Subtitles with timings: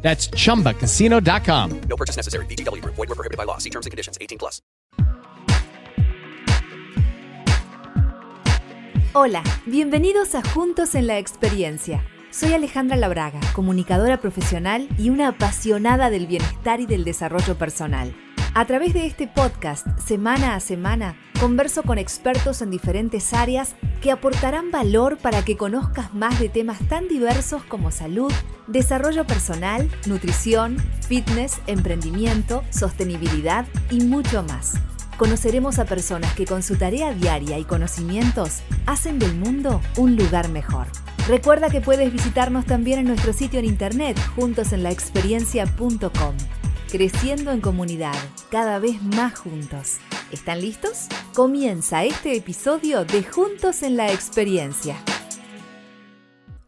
[0.00, 1.80] That's chumbacasino.com.
[1.88, 2.46] No purchase necessary.
[2.46, 2.96] VGW Group.
[2.96, 3.58] Void were prohibited by law.
[3.58, 4.16] See terms and conditions.
[4.20, 4.62] 18 plus.
[9.14, 12.04] Hola, bienvenidos a Juntos en la Experiencia.
[12.30, 18.14] Soy Alejandra Labraga, comunicadora profesional y una apasionada del bienestar y del desarrollo personal.
[18.54, 24.10] A través de este podcast, semana a semana, converso con expertos en diferentes áreas que
[24.10, 28.32] aportarán valor para que conozcas más de temas tan diversos como salud,
[28.66, 34.74] desarrollo personal, nutrición, fitness, emprendimiento, sostenibilidad y mucho más.
[35.18, 40.48] Conoceremos a personas que con su tarea diaria y conocimientos hacen del mundo un lugar
[40.48, 40.86] mejor.
[41.28, 46.34] Recuerda que puedes visitarnos también en nuestro sitio en internet juntosenlaexperiencia.com
[46.90, 48.14] creciendo en comunidad,
[48.50, 49.98] cada vez más juntos.
[50.32, 51.06] ¿Están listos?
[51.34, 54.96] Comienza este episodio de Juntos en la Experiencia.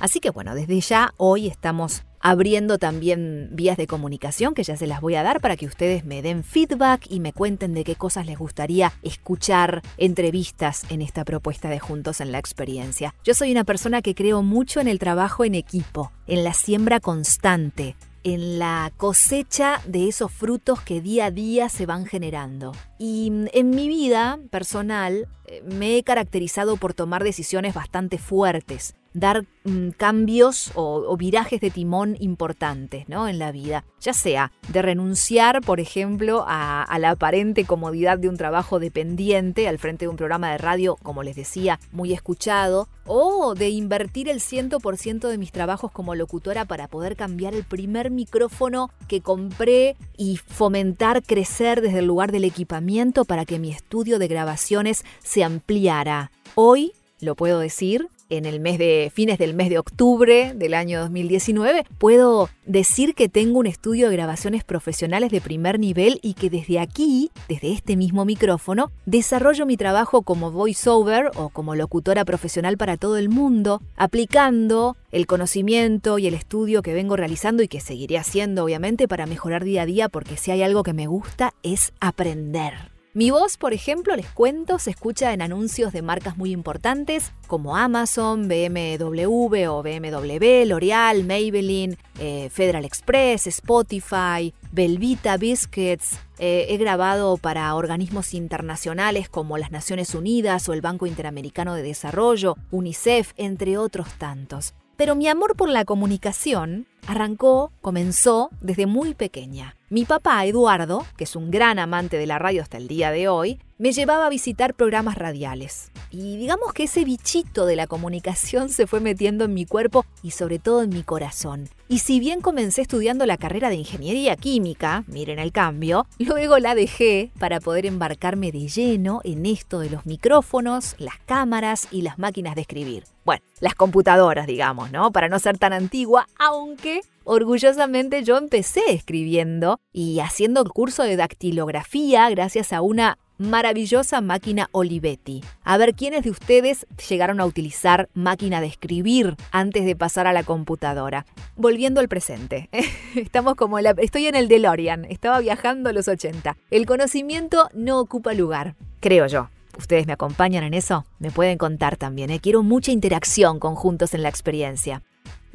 [0.00, 4.88] Así que bueno, desde ya hoy estamos abriendo también vías de comunicación que ya se
[4.88, 7.94] las voy a dar para que ustedes me den feedback y me cuenten de qué
[7.94, 13.14] cosas les gustaría escuchar entrevistas en esta propuesta de Juntos en la Experiencia.
[13.22, 16.98] Yo soy una persona que creo mucho en el trabajo en equipo, en la siembra
[16.98, 17.94] constante,
[18.24, 22.72] en la cosecha de esos frutos que día a día se van generando.
[22.98, 28.96] Y mm, en mi vida personal eh, me he caracterizado por tomar decisiones bastante fuertes
[29.16, 33.28] dar mm, cambios o, virajes de timón importantes ¿no?
[33.28, 38.28] en la vida, ya sea de renunciar, por ejemplo, a, a, la aparente comodidad de
[38.28, 42.88] un trabajo dependiente al frente de un programa de radio, como les decía, muy escuchado,
[43.06, 48.10] o de invertir el 100% de mis trabajos como locutora para poder cambiar el primer
[48.10, 54.18] micrófono que compré y fomentar crecer desde el lugar del equipamiento para que mi estudio
[54.18, 56.30] de grabaciones se ampliara.
[56.54, 61.00] Hoy, lo puedo decir, en el mes de fines del mes de octubre del año
[61.00, 66.50] 2019, puedo decir que tengo un estudio de grabaciones profesionales de primer nivel y que
[66.50, 72.76] desde aquí, desde este mismo micrófono, desarrollo mi trabajo como voiceover o como locutora profesional
[72.76, 77.80] para todo el mundo, aplicando el conocimiento y el estudio que vengo realizando y que
[77.80, 81.54] seguiré haciendo obviamente para mejorar día a día porque si hay algo que me gusta
[81.62, 82.95] es aprender.
[83.16, 87.74] Mi voz, por ejemplo, les cuento, se escucha en anuncios de marcas muy importantes como
[87.74, 96.18] Amazon, BMW o BMW, L'Oreal, Maybelline, eh, Federal Express, Spotify, Belvita Biscuits.
[96.38, 101.82] Eh, he grabado para organismos internacionales como las Naciones Unidas o el Banco Interamericano de
[101.82, 104.74] Desarrollo, UNICEF, entre otros tantos.
[104.98, 109.76] Pero mi amor por la comunicación arrancó, comenzó desde muy pequeña.
[109.88, 113.28] Mi papá, Eduardo, que es un gran amante de la radio hasta el día de
[113.28, 115.92] hoy, me llevaba a visitar programas radiales.
[116.10, 120.32] Y digamos que ese bichito de la comunicación se fue metiendo en mi cuerpo y
[120.32, 121.68] sobre todo en mi corazón.
[121.88, 126.74] Y si bien comencé estudiando la carrera de ingeniería química, miren el cambio, luego la
[126.74, 132.18] dejé para poder embarcarme de lleno en esto de los micrófonos, las cámaras y las
[132.18, 133.04] máquinas de escribir.
[133.24, 135.12] Bueno, las computadoras, digamos, ¿no?
[135.12, 141.16] Para no ser tan antigua, aunque Orgullosamente yo empecé escribiendo y haciendo el curso de
[141.16, 145.42] dactilografía gracias a una maravillosa máquina Olivetti.
[145.62, 150.32] A ver quiénes de ustedes llegaron a utilizar máquina de escribir antes de pasar a
[150.32, 151.26] la computadora.
[151.56, 152.68] Volviendo al presente.
[153.14, 156.56] Estamos como la, estoy en el DeLorean, estaba viajando a los 80.
[156.70, 159.48] El conocimiento no ocupa lugar, creo yo.
[159.78, 161.04] ¿Ustedes me acompañan en eso?
[161.18, 162.30] Me pueden contar también.
[162.30, 162.40] ¿eh?
[162.40, 165.02] Quiero mucha interacción con Juntos en la experiencia.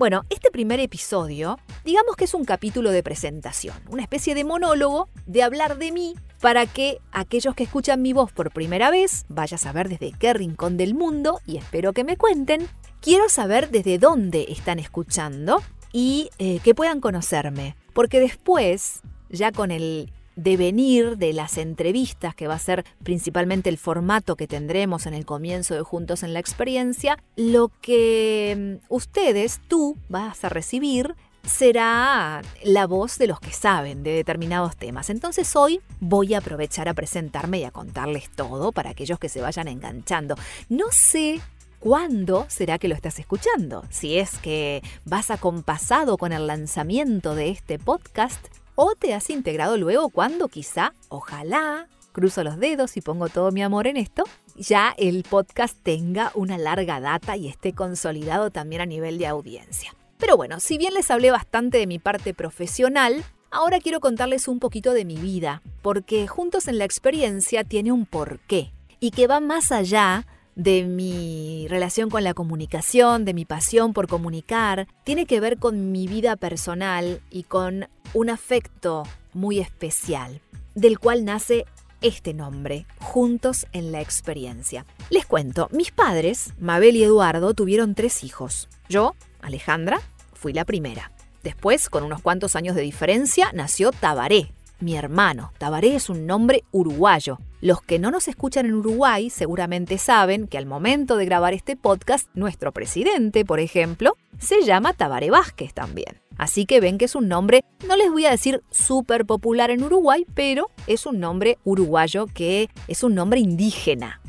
[0.02, 5.10] Bueno, este primer episodio, digamos que es un capítulo de presentación, una especie de monólogo
[5.28, 9.58] de hablar de mí para que aquellos que escuchan mi voz por primera vez vaya
[9.58, 12.68] a saber desde qué rincón del mundo y espero que me cuenten.
[13.00, 15.62] Quiero saber desde dónde están escuchando
[15.94, 20.12] y eh, que puedan conocerme, porque después, ya con el
[20.44, 25.26] devenir de las entrevistas, que va a ser principalmente el formato que tendremos en el
[25.26, 32.42] comienzo de Juntos en la Experiencia, lo que mm, ustedes, tú, vas a recibir será
[32.64, 35.10] la voz de los que saben de determinados temas.
[35.10, 39.42] Entonces hoy voy a aprovechar a presentarme y a contarles todo para aquellos que se
[39.42, 40.36] vayan enganchando.
[40.70, 41.42] No sé
[41.80, 43.84] cuándo será que lo estás escuchando.
[43.90, 49.78] Si es que vas acompasado con el lanzamiento de este podcast o te has integrado
[49.78, 54.24] luego cuando quizá, ojalá, cruzo los dedos y pongo todo mi amor en esto,
[54.56, 59.94] ya el podcast tenga una larga data y esté consolidado también a nivel de audiencia.
[60.18, 64.60] Pero bueno, si bien les hablé bastante de mi parte profesional, ahora quiero contarles un
[64.60, 69.40] poquito de mi vida, porque Juntos en la Experiencia tiene un porqué y que va
[69.40, 75.40] más allá de mi relación con la comunicación, de mi pasión por comunicar, tiene que
[75.40, 79.04] ver con mi vida personal y con un afecto
[79.34, 80.42] muy especial,
[80.76, 81.66] del cual nace
[82.02, 84.86] este nombre, Juntos en la Experiencia.
[85.10, 88.68] Les cuento, mis padres, Mabel y Eduardo, tuvieron tres hijos.
[88.90, 90.02] Yo, Alejandra,
[90.34, 91.12] fui la primera.
[91.44, 95.54] Después, con unos cuantos años de diferencia, nació Tabaré, mi hermano.
[95.58, 97.40] Tabaré es un nombre uruguayo.
[97.62, 101.76] Los que no nos escuchan en Uruguay seguramente saben que al momento de grabar este
[101.76, 106.20] podcast, nuestro presidente, por ejemplo, se llama Tabaré Vázquez también.
[106.38, 109.84] Así que ven que es un nombre, no les voy a decir súper popular en
[109.84, 114.22] Uruguay, pero es un nombre uruguayo que es un nombre indígena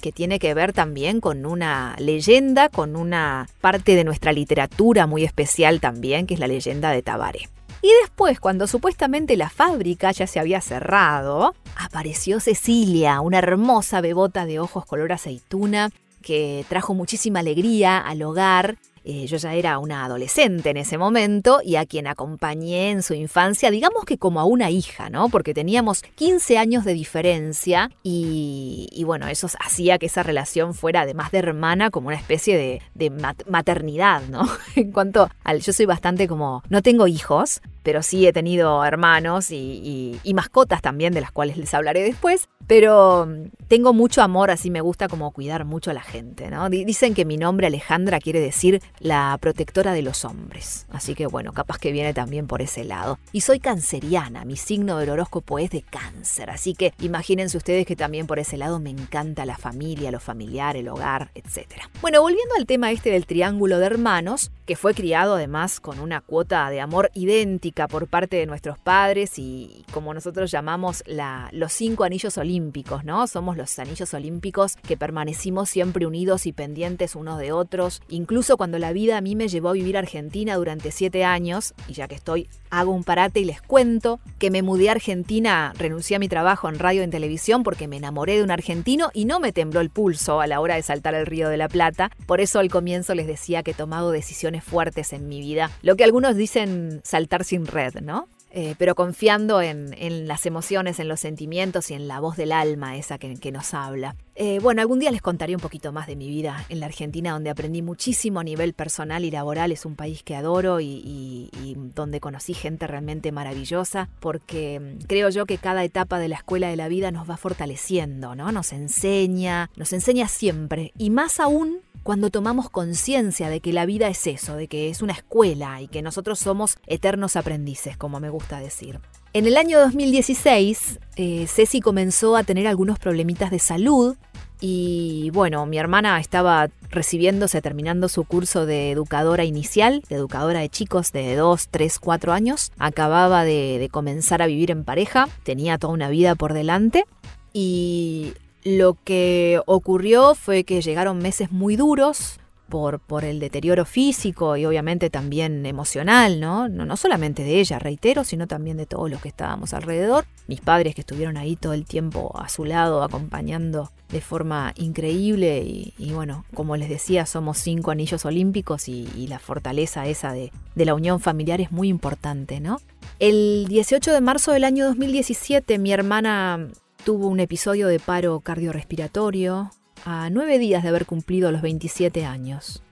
[0.00, 5.24] que tiene que ver también con una leyenda, con una parte de nuestra literatura muy
[5.24, 7.48] especial también, que es la leyenda de Tabaré.
[7.82, 14.46] Y después, cuando supuestamente la fábrica ya se había cerrado, apareció Cecilia, una hermosa bebota
[14.46, 15.90] de ojos color aceituna
[16.22, 21.60] que trajo muchísima alegría al hogar eh, yo ya era una adolescente en ese momento
[21.64, 25.28] y a quien acompañé en su infancia, digamos que como a una hija, ¿no?
[25.28, 31.32] Porque teníamos 15 años de diferencia y, bueno, eso hacía que esa relación fuera, además
[31.32, 33.10] de hermana, como una especie de,
[33.48, 34.48] maternidad, ¿no?
[34.76, 39.50] en cuanto al, yo soy bastante como, no tengo hijos, pero sí he tenido hermanos
[39.50, 42.48] y, mascotas también, de las cuales les hablaré después.
[42.72, 46.70] Pero mm, tengo mucho amor, así me gusta como cuidar mucho a la gente, ¿no?
[46.70, 50.86] Dicen que mi nombre Alejandra quiere decir la protectora de los hombres.
[50.90, 53.18] Así que bueno, capaz que viene también por ese lado.
[53.30, 56.48] Y soy canceriana, mi signo del horóscopo es de cáncer.
[56.48, 60.74] Así que imagínense ustedes que también por ese lado me encanta la familia, lo familiar,
[60.74, 61.72] el hogar, etc.
[62.00, 66.22] Bueno, volviendo al tema este del triángulo de hermanos, que fue criado además con una
[66.22, 71.74] cuota de amor idéntica por parte de nuestros padres y como nosotros llamamos la, los
[71.74, 72.61] cinco anillos olímpicos,
[73.04, 73.26] ¿no?
[73.26, 78.78] Somos los anillos olímpicos que permanecimos siempre unidos y pendientes unos de otros, incluso cuando
[78.78, 82.14] la vida a mí me llevó a vivir Argentina durante siete años, y ya que
[82.14, 86.28] estoy, hago un parate y les cuento que me mudé a Argentina, renuncié a mi
[86.28, 89.52] trabajo en radio y en televisión porque me enamoré de un argentino y no me
[89.52, 92.58] tembló el pulso a la hora de saltar el río de la Plata, por eso
[92.58, 95.70] al comienzo les decía que he tomado decisiones fuertes en mi vida.
[95.82, 98.28] Lo que algunos dicen saltar sin red, ¿no?
[98.54, 102.96] Eh, pero confiando en, las emociones, en los sentimientos y en la voz del alma
[102.96, 104.14] esa que, nos habla.
[104.34, 107.32] Eh, bueno, algún día les contaré un poquito más de mi vida en la Argentina,
[107.32, 109.72] donde aprendí muchísimo a nivel personal y laboral.
[109.72, 115.28] Es un país que adoro y, y donde conocí gente realmente maravillosa, porque mm, creo
[115.28, 118.52] yo que cada etapa de la escuela de la vida nos va fortaleciendo, ¿no?
[118.52, 124.08] Nos enseña, nos enseña siempre, y más aún cuando tomamos conciencia de que la vida
[124.08, 128.30] es eso, de que es una escuela y que nosotros somos eternos aprendices, como me
[128.30, 129.00] gusta decir.
[129.34, 134.14] En el año 2016, eh, Ceci comenzó a tener algunos problemitas de salud
[134.60, 140.68] y bueno, mi hermana estaba recibiéndose, terminando su curso de educadora inicial, de educadora de
[140.68, 142.72] chicos de 2, 3, 4 años.
[142.78, 147.06] Acababa de, de comenzar a vivir en pareja, tenía toda una vida por delante
[147.54, 148.34] y
[148.64, 152.38] lo que ocurrió fue que llegaron meses muy duros
[152.72, 156.68] por, el deterioro físico y obviamente también emocional, ¿no?
[156.68, 156.96] ¿no?
[156.96, 160.24] solamente de ella, reitero, sino también de todos los que estábamos alrededor.
[160.48, 165.62] Mis padres que estuvieron ahí todo el tiempo a su lado, acompañando de forma increíble
[165.64, 170.84] y, bueno, como les decía, somos cinco anillos olímpicos y, la fortaleza esa de, de
[170.84, 172.80] la unión familiar es muy importante, ¿no?
[173.18, 176.68] El 18 de marzo del año 2017 mi hermana
[177.04, 179.72] Tuvo un episodio de paro cardiorrespiratorio
[180.04, 182.82] a nueve días de haber cumplido los 27 años.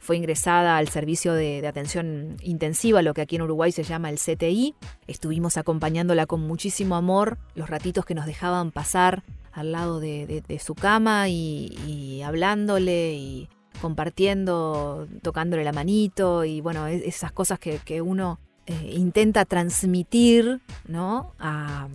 [0.00, 4.18] fue ingresada al servicio de, atención intensiva, lo que aquí en Uruguay se llama el
[4.18, 4.74] CTI.
[5.06, 9.22] Estuvimos acompañándola con muchísimo amor, los ratitos que nos dejaban pasar
[9.52, 13.48] al lado de, su cama y, y, hablándole y
[13.80, 21.34] compartiendo, tocándole la manito y bueno, esas cosas que, que uno eh, intenta transmitir ¿no?
[21.38, 21.88] a,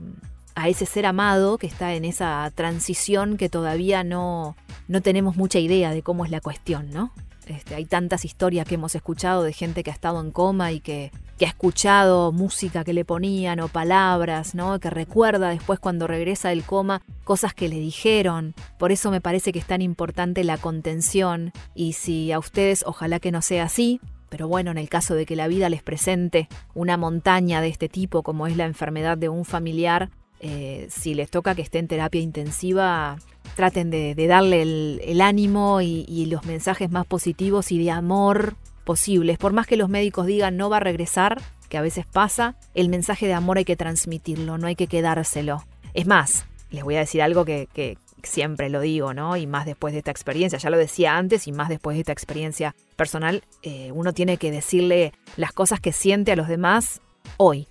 [0.56, 4.56] a ese ser amado que está en esa transición que todavía no,
[4.88, 7.12] no tenemos mucha idea de cómo es la cuestión, ¿no?
[7.48, 10.80] Este, hay tantas historias que hemos escuchado de gente que ha estado en coma y
[10.80, 14.80] que, que, ha escuchado música que le ponían o palabras, ¿no?
[14.80, 18.56] Que recuerda después cuando regresa del coma cosas que le dijeron.
[18.80, 23.20] Por eso me parece que es tan importante la contención y si a ustedes ojalá
[23.20, 26.50] que no sea así, pero bueno, en el caso de que la vida les presente
[26.74, 30.10] una montaña de este tipo como es la enfermedad de un familiar,
[30.48, 33.18] eh, si les toca que esté en terapia intensiva,
[33.56, 39.40] traten de, darle el, ánimo y, los mensajes más positivos y de amor posibles.
[39.40, 42.90] Por más que los médicos digan no va a regresar, que a veces pasa, el
[42.90, 45.64] mensaje de amor hay que transmitirlo, no hay que quedárselo.
[45.96, 49.38] Es más, les voy a decir algo que, que siempre lo digo, ¿no?
[49.38, 52.12] Y más después de esta experiencia, ya lo decía antes y más después de esta
[52.12, 57.02] experiencia personal, eh, uno tiene que decirle las cosas que siente a los demás
[57.38, 57.68] hoy,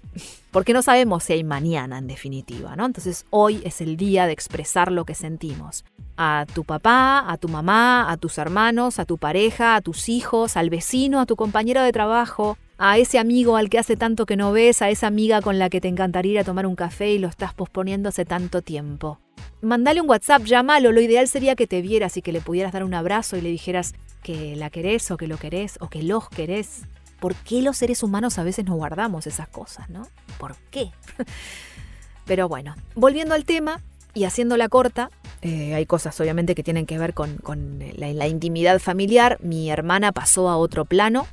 [0.50, 2.86] porque no sabemos si hay mañana en definitiva, ¿no?
[2.86, 5.84] Entonces hoy es el día de expresar lo que sentimos.
[6.16, 10.56] A tu papá, a tu mamá, a tus hermanos, a tu pareja, a tus hijos,
[10.56, 14.36] al vecino, a tu compañero de trabajo, a ese amigo al que hace tanto que
[14.36, 17.12] no ves, a esa amiga con la que te encantaría ir a tomar un café
[17.12, 19.18] y lo estás posponiendo hace tanto tiempo.
[19.60, 22.84] Mandale un WhatsApp, llámalo, lo ideal sería que te vieras y que le pudieras dar
[22.84, 26.28] un abrazo y le dijeras que la querés o que lo querés o que los
[26.28, 26.82] querés.
[27.20, 30.06] ¿Por qué los seres humanos a veces no guardamos esas cosas, no?
[30.38, 30.90] ¿Por qué?
[32.26, 33.80] Pero bueno, volviendo al tema
[34.14, 35.10] y haciéndola corta,
[35.42, 37.38] eh, hay cosas obviamente que tienen que ver con,
[37.96, 39.38] la, la intimidad familiar.
[39.42, 41.26] Mi hermana pasó a otro plano,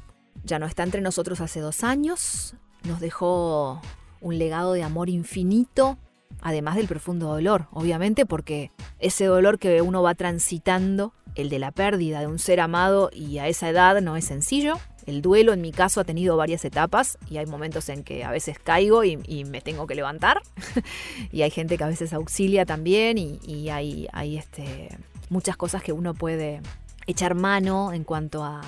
[0.43, 3.81] ya no está entre nosotros hace dos años, nos dejó
[4.21, 5.97] un legado de amor infinito,
[6.41, 11.71] además del profundo dolor, obviamente, porque ese dolor que uno va transitando, el de la
[11.71, 14.79] pérdida de un ser amado y a esa edad no es sencillo.
[15.05, 18.31] El duelo en mi caso ha tenido varias etapas y hay momentos en que a
[18.31, 20.41] veces caigo y, me tengo que levantar
[21.31, 24.89] y hay gente que a veces auxilia también y, hay, este,
[25.29, 26.61] muchas cosas que uno puede
[27.07, 28.61] echar mano en cuanto a,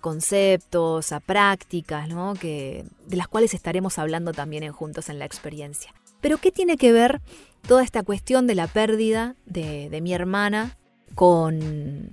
[0.00, 2.34] conceptos, a prácticas, ¿no?
[2.34, 5.94] que, de las cuales estaremos hablando también Juntos en la Experiencia.
[6.20, 7.20] Pero ¿qué tiene que ver
[7.66, 10.76] toda esta cuestión de la pérdida de mi hermana
[11.14, 12.10] con,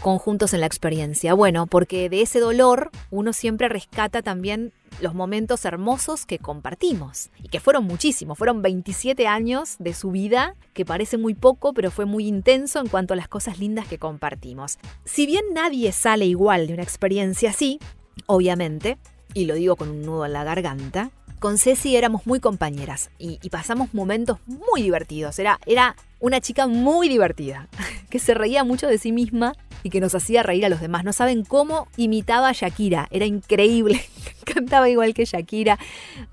[0.00, 1.34] con Juntos en la Experiencia?
[1.34, 7.48] Bueno, porque de ese dolor uno siempre rescata también los momentos hermosos que compartimos y
[7.48, 12.04] que fueron muchísimos, fueron 27 años de su vida, que parece muy poco, pero fue
[12.04, 14.78] muy intenso en cuanto a las cosas lindas que compartimos.
[15.04, 17.78] Si bien nadie sale igual de una experiencia así,
[18.26, 18.98] obviamente,
[19.34, 23.40] y lo digo con un nudo en la garganta, con Ceci éramos muy compañeras y,
[23.42, 25.40] y, pasamos momentos muy divertidos.
[25.40, 27.68] Era, era una chica muy divertida,
[28.10, 31.04] que se reía mucho de sí misma y que nos hacía reír a los demás.
[31.04, 34.00] No saben cómo imitaba a Shakira, era increíble.
[34.44, 35.78] Cantaba igual que Shakira.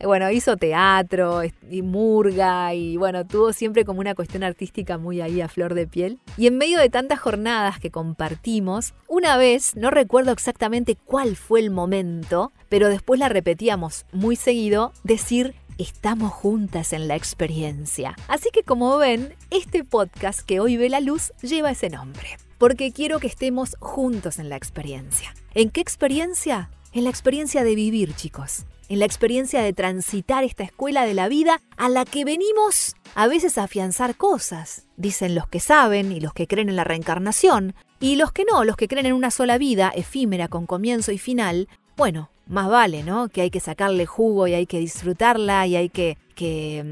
[0.04, 5.42] Bueno, hizo teatro y murga y bueno, tuvo siempre como una cuestión artística muy ahí
[5.42, 6.20] a flor de piel.
[6.38, 11.60] Y en medio de tantas jornadas que compartimos, una vez, no recuerdo exactamente cuál fue
[11.60, 18.16] el momento, pero después la repetíamos muy seguido, decir estamos juntas en la experiencia.
[18.28, 22.38] Así que como ven, este podcast que hoy ve la luz lleva ese nombre.
[22.60, 25.34] Porque quiero que estemos juntos en la experiencia.
[25.56, 26.70] ¿En qué experiencia?
[26.92, 28.66] En la experiencia de vivir, chicos.
[28.90, 33.28] En la experiencia de transitar esta escuela de la vida a la que venimos a
[33.28, 34.88] veces a afianzar cosas.
[34.98, 37.76] Dicen los que saben y los que creen en la reencarnación.
[38.02, 41.18] Y los que no, los que creen en una sola vida, efímera con comienzo y
[41.18, 43.30] final, bueno, más vale, ¿no?
[43.30, 46.92] Que hay que sacarle jugo y hay que disfrutarla y hay que, que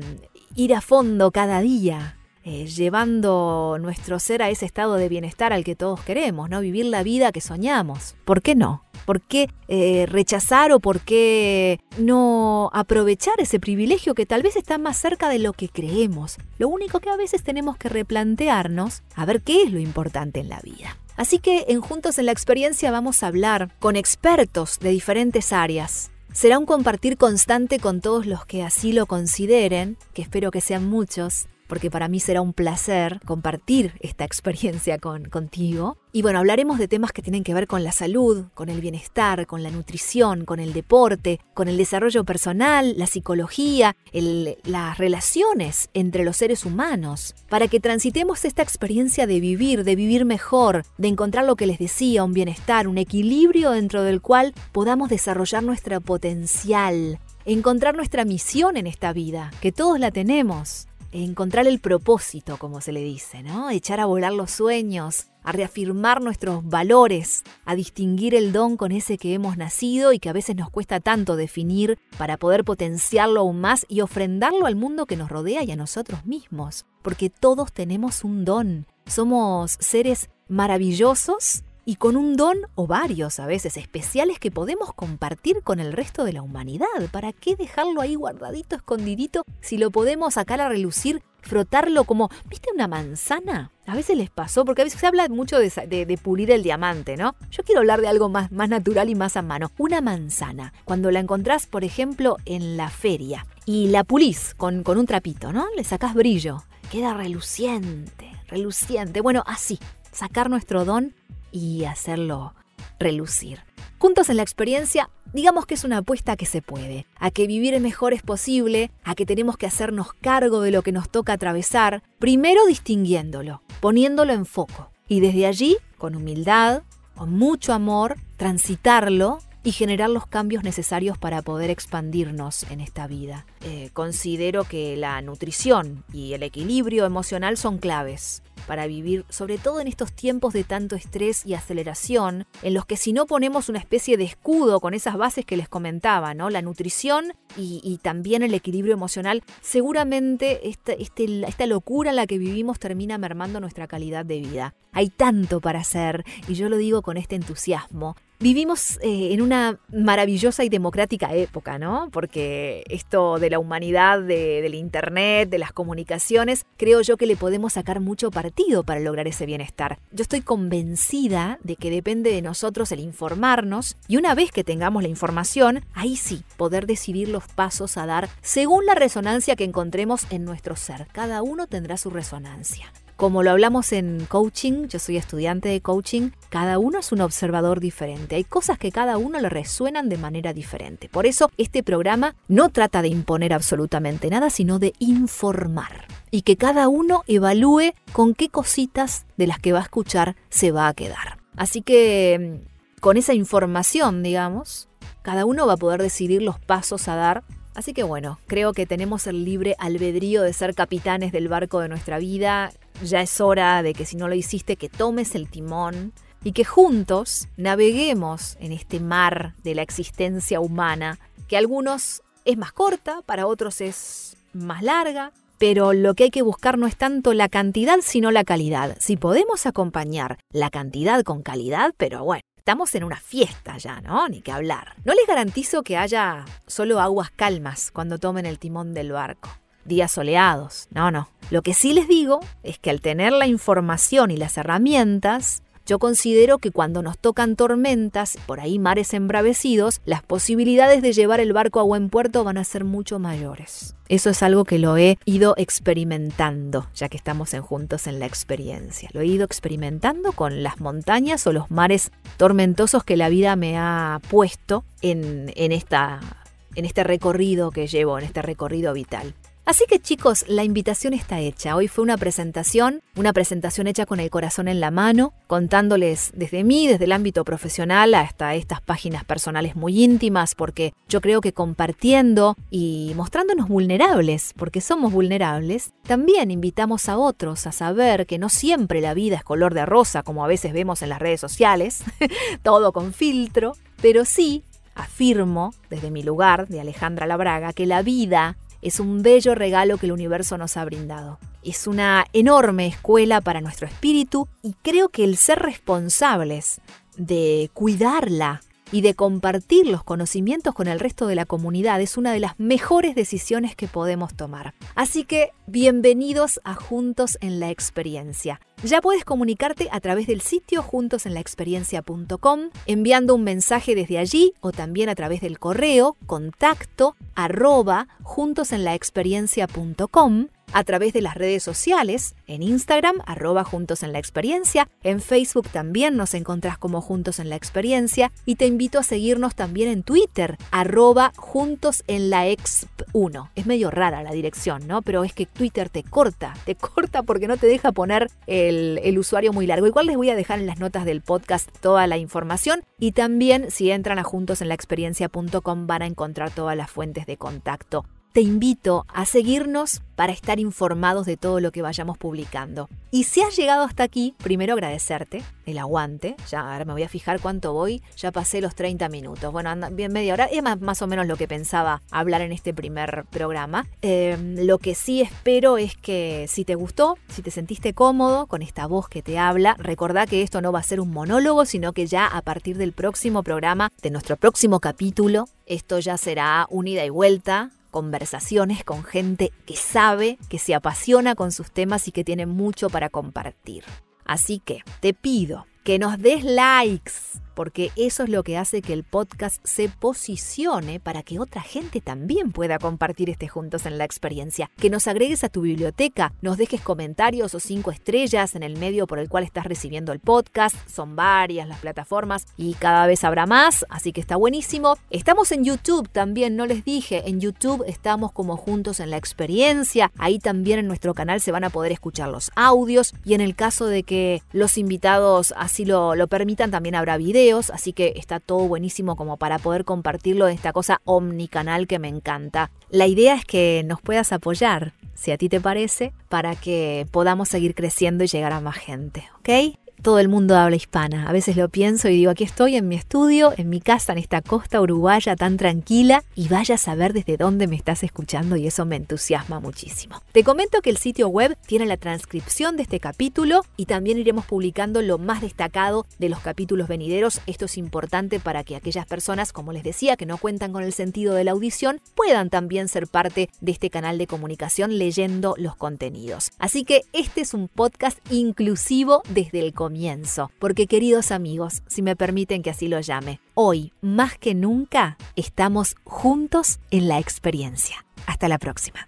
[0.56, 2.17] ir a fondo cada día,
[2.49, 6.62] eh, llevando nuestro ser a ese estado de bienestar al que todos queremos, ¿no?
[6.62, 8.15] Vivir la vida que soñamos.
[8.23, 8.86] ¿Por qué no?
[9.05, 14.77] ¿Por qué eh, rechazar o por qué no aprovechar ese privilegio que tal vez está
[14.77, 16.38] más cerca de lo que creemos?
[16.57, 20.47] Lo único que a veces tenemos que replantearnos a ver qué es lo importante en
[20.47, 20.95] la vida.
[21.17, 26.12] Así que en Juntos en la Experiencia vamos a hablar con expertos de diferentes áreas.
[26.31, 30.88] Será un compartir constante con todos los que así lo consideren, que espero que sean
[30.88, 35.97] muchos, porque para mí será un placer compartir esta experiencia con, contigo.
[36.12, 39.45] Y bueno, hablaremos de temas que tienen que ver con la salud, con el bienestar,
[39.45, 46.23] con la nutrición, con el deporte, con el desarrollo personal, la psicología, las relaciones entre
[46.23, 51.45] los seres humanos, para que transitemos esta experiencia de vivir, de vivir mejor, de encontrar
[51.45, 57.19] lo que les decía, un bienestar, un equilibrio dentro del cual podamos desarrollar nuestro potencial,
[57.45, 62.91] encontrar nuestra misión en esta vida, que todos la tenemos, encontrar el propósito, como se
[62.91, 63.69] le dice, ¿no?
[63.69, 69.17] Echar a volar los sueños, a reafirmar nuestros valores, a distinguir el don con ese
[69.17, 73.61] que hemos nacido y que a veces nos cuesta tanto definir para poder potenciarlo aún
[73.61, 78.23] más y ofrendarlo al mundo que nos rodea y a nosotros mismos, porque todos tenemos
[78.23, 78.87] un don.
[79.05, 85.63] Somos seres maravillosos y con un don o varios a veces especiales que podemos compartir
[85.63, 86.86] con el resto de la humanidad.
[87.13, 92.67] ¿Para qué dejarlo ahí guardadito, escondidito, si lo podemos sacar a relucir, frotarlo como, ¿viste
[92.76, 93.71] una manzana?
[93.86, 97.36] A veces les pasó, porque a veces se habla mucho de, pulir el diamante, ¿no?
[97.52, 99.71] Yo quiero hablar de algo más, más natural y más a mano.
[99.78, 104.97] Una manzana, cuando la encontrás, por ejemplo, en la feria y la pulís con, con
[104.97, 105.65] un trapito, ¿no?
[105.78, 109.21] Le sacás brillo, queda reluciente, reluciente.
[109.21, 109.80] Bueno, así,
[110.12, 111.15] sacar nuestro don
[111.51, 112.53] y hacerlo
[112.99, 113.60] relucir.
[113.99, 117.79] Juntos en la experiencia, digamos que es una apuesta que se puede, a que vivir
[117.79, 122.03] mejor es posible, a que tenemos que hacernos cargo de lo que nos toca atravesar,
[122.19, 126.83] primero distinguiéndolo, poniéndolo en foco, y desde allí, con humildad,
[127.15, 133.45] con mucho amor, transitarlo y generar los cambios necesarios para poder expandirnos en esta vida.
[133.65, 139.82] Eh, considero que la nutrición y el equilibrio emocional son claves para vivir, sobre todo
[139.82, 143.80] en estos tiempos de tanto estrés y aceleración, en los que si no ponemos una
[143.80, 146.49] especie de escudo con esas bases que les comentaba, ¿no?
[146.49, 152.80] La nutrición y, también el equilibrio emocional, seguramente este, esta locura en la que vivimos
[152.80, 154.75] termina mermando nuestra calidad de vida.
[154.91, 159.80] Hay tanto para hacer, y yo lo digo con este entusiasmo, Vivimos eh, en una
[159.91, 162.10] maravillosa y democrática época, ¿no?
[162.12, 167.73] Porque esto de la humanidad, del Internet, de las comunicaciones, creo yo que le podemos
[167.73, 169.97] sacar mucho partido para lograr ese bienestar.
[170.12, 175.02] Yo estoy convencida de que depende de nosotros el informarnos y una vez que tengamos
[175.02, 180.28] la información, ahí sí, poder decidir los pasos a dar según la resonancia que encontremos
[180.30, 181.08] en nuestro ser.
[181.12, 182.91] Cada uno tendrá su resonancia.
[183.17, 187.80] Como lo hablamos en coaching, yo soy estudiante de coaching, cada uno es un observador
[187.80, 188.36] diferente.
[188.36, 191.10] Hay cosas que cada uno le resuenan de manera diferente.
[191.10, 196.06] Por eso este programa no trata de imponer absolutamente nada, sino de informar.
[196.30, 200.71] Y que cada uno evalúe con qué cositas de las que va a escuchar se
[200.71, 201.39] va a quedar.
[201.56, 204.89] Así que mm, con esa información, digamos,
[205.23, 207.43] cada uno va a poder decidir los pasos a dar
[207.77, 211.88] Así que bueno, creo que tenemos el libre albedrío de ser capitanes del barco de
[211.88, 212.71] nuestra vida.
[213.03, 216.65] Ya es hora de que si no lo hiciste, que tomes el timón y que
[216.65, 223.47] juntos naveguemos en este mar de la existencia humana, que algunos es más corta, para
[223.47, 227.97] otros es más larga, pero lo que hay que buscar no es tanto la cantidad,
[228.01, 228.95] sino la calidad.
[228.99, 234.27] Si podemos acompañar la cantidad con calidad, pero bueno, estamos en una fiesta ya, ¿no?
[234.27, 234.95] Ni que hablar.
[235.03, 239.49] No les garantizo que haya solo aguas calmas cuando tomen el timón del barco.
[239.86, 240.88] Días soleados.
[240.91, 241.29] No, no.
[241.49, 245.99] Lo que sí les digo es que al tener la información y las herramientas, yo
[245.99, 251.53] considero que cuando nos tocan tormentas, por ahí mares embravecidos, las posibilidades de llevar el
[251.53, 253.95] barco a buen puerto van a ser mucho mayores.
[254.10, 258.25] Eso es algo que lo he ido experimentando, ya que estamos en juntos en la
[258.25, 259.10] experiencia.
[259.13, 263.77] Lo he ido experimentando con las montañas o los mares tormentosos que la vida me
[263.77, 269.33] ha puesto en, en, este recorrido que llevo, en este recorrido vital.
[269.67, 271.75] Así que chicos, la invitación está hecha.
[271.75, 276.63] Hoy fue una presentación, una presentación hecha con el corazón en la mano, contándoles desde
[276.63, 281.51] mí, desde el ámbito profesional, hasta estas páginas personales muy íntimas, porque yo creo que
[281.51, 288.47] compartiendo y mostrándonos vulnerables, porque somos vulnerables, también invitamos a otros a saber que no
[288.47, 292.06] siempre la vida es color de rosa, como a veces vemos en las redes sociales,
[292.63, 294.63] todo con filtro, pero sí
[294.95, 300.05] afirmo desde mi lugar de Alejandra Labraga que la vida es un bello regalo que
[300.05, 301.39] el universo nos ha brindado.
[301.63, 306.81] Es una enorme escuela para nuestro espíritu y creo que el ser responsables
[307.17, 308.61] de cuidarla
[308.91, 312.60] y de compartir los conocimientos con el resto de la comunidad es una de las
[312.60, 314.73] mejores decisiones que podemos tomar.
[314.95, 318.60] Así que bienvenidos a Juntos en la Experiencia.
[318.84, 325.10] Ya puedes comunicarte a través del sitio juntosenlaexperiencia.com enviando un mensaje desde allí o también
[325.10, 333.15] a través del correo contacto arroba juntosenlaexperiencia.com a través de las redes sociales, en Instagram,
[333.25, 338.32] arroba Juntos en la Experiencia, en Facebook también nos encontrás como Juntos en la Experiencia
[338.45, 343.51] y te invito a seguirnos también en Twitter, arroba Juntos en la Exp 1.
[343.56, 345.01] Es medio rara la dirección, ¿no?
[345.01, 349.17] Pero es que Twitter te corta, te corta porque no te deja poner el, el
[349.17, 349.88] usuario muy largo.
[349.88, 353.71] Igual les voy a dejar en las notas del podcast toda la información y también
[353.71, 359.25] si entran a juntosenlaexperiencia.com van a encontrar todas las fuentes de contacto te invito a
[359.25, 362.89] seguirnos para estar informados de todo lo que vayamos publicando.
[363.11, 366.35] Y si has llegado hasta aquí, primero agradecerte el aguante.
[366.49, 368.01] Ya me voy a fijar cuánto voy.
[368.17, 369.51] Ya pasé los 30 minutos.
[369.53, 370.45] Bueno, anda bien media hora.
[370.45, 373.87] Es más, o menos lo que pensaba hablar en este primer programa.
[374.01, 378.63] Em, lo que sí espero es que si te gustó, si te sentiste cómodo con
[378.63, 381.93] esta voz que te habla, recordá que esto no va a ser un monólogo, sino
[381.93, 386.87] que ya a partir del próximo programa, de nuestro próximo capítulo, esto ya será un
[386.87, 392.12] ida y vuelta conversaciones con gente que sabe, que se apasiona con sus temas y
[392.12, 393.83] que tiene mucho para compartir.
[394.23, 397.12] Así que te pido que nos des likes
[397.57, 402.01] porque eso es lo que hace que el podcast se posicione para que otra gente
[402.01, 404.69] también pueda compartir este Juntos en la experiencia.
[404.77, 409.07] Que nos agregues a tu biblioteca, nos dejes comentarios o cinco estrellas en el medio
[409.07, 410.75] por el cual estás recibiendo el podcast.
[410.87, 414.95] Son varias las plataformas y cada vez habrá más, así que está buenísimo.
[415.09, 420.11] Estamos en YouTube también, no les dije, en YouTube estamos como Juntos en la experiencia.
[420.19, 423.55] Ahí también en nuestro canal se van a poder escuchar los audios y en el
[423.55, 427.17] caso de que los invitados así lo, lo permitan, también habrá
[427.53, 432.10] así que está todo buenísimo como para poder compartirlo de esta cosa omnicanal que me
[432.10, 432.71] encanta.
[432.89, 437.49] La idea es que nos puedas apoyar, si a ti te parece, para que podamos
[437.49, 439.77] seguir creciendo y llegar a más gente, ¿ok?
[440.01, 441.27] Todo el mundo habla hispana.
[441.27, 444.19] A veces lo pienso y digo, aquí estoy en mi estudio, en mi casa, en
[444.19, 448.67] esta costa uruguaya tan tranquila, y vaya a saber desde dónde me estás escuchando y
[448.67, 450.21] eso me entusiasma muchísimo.
[450.31, 454.45] Te comento que el sitio web tiene la transcripción de este capítulo y también iremos
[454.45, 457.41] publicando lo más destacado de los capítulos venideros.
[457.47, 460.93] Esto es importante para que aquellas personas, como les decía, que no cuentan con el
[460.93, 465.75] sentido de la audición, puedan también ser parte de este canal de comunicación leyendo los
[465.75, 466.51] contenidos.
[466.60, 472.17] Así que este es un podcast inclusivo desde el comienzo, porque queridos amigos, si me
[472.17, 478.06] permiten que así lo llame, hoy más que nunca estamos juntos en la experiencia.
[478.26, 479.08] Hasta la próxima.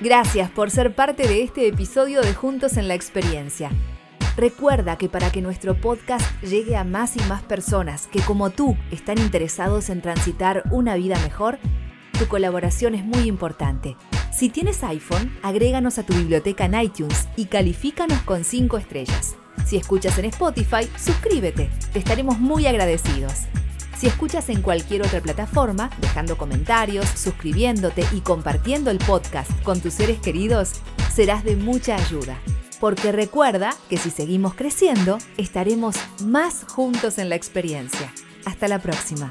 [0.00, 3.70] Gracias por ser parte de este episodio de Juntos en la Experiencia.
[4.36, 8.76] Recuerda que para que nuestro podcast llegue a más y más personas que como tú
[8.90, 11.60] están interesados en transitar una vida mejor,
[12.20, 13.96] tu colaboración es muy importante.
[14.30, 19.36] Si tienes iPhone, agréganos a tu biblioteca en iTunes y califícanos con 5 estrellas.
[19.64, 23.32] Si escuchas en Spotify, suscríbete, te estaremos muy agradecidos.
[23.96, 29.94] Si escuchas en cualquier otra plataforma, dejando comentarios, suscribiéndote y compartiendo el podcast con tus
[29.94, 30.72] seres queridos,
[31.10, 32.36] serás de mucha ayuda.
[32.80, 38.12] Porque recuerda que si seguimos creciendo, estaremos más juntos en la experiencia.
[38.44, 39.30] Hasta la próxima.